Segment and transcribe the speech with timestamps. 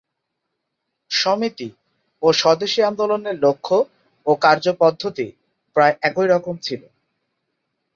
[1.11, 1.69] সমিতি
[2.23, 3.67] ও স্বদেশী আন্দোলনের লক্ষ
[4.25, 5.27] ও কার্যপদ্ধতি
[5.75, 6.81] প্রায় একই রকম ছিল।